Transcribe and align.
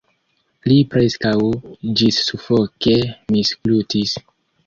Li 0.69 0.77
preskaŭ 0.93 1.33
ĝissufoke 1.99 2.97
misglutis. 3.35 4.17